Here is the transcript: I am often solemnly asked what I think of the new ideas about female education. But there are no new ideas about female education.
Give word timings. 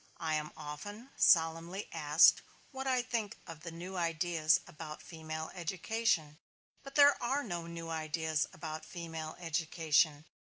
I 0.17 0.33
am 0.33 0.51
often 0.57 1.11
solemnly 1.15 1.87
asked 1.93 2.41
what 2.71 2.87
I 2.87 3.03
think 3.03 3.37
of 3.45 3.59
the 3.61 3.69
new 3.69 3.95
ideas 3.97 4.59
about 4.65 4.99
female 4.99 5.51
education. 5.53 6.39
But 6.81 6.95
there 6.95 7.21
are 7.21 7.43
no 7.43 7.67
new 7.67 7.89
ideas 7.91 8.47
about 8.51 8.83
female 8.83 9.35
education. 9.37 10.25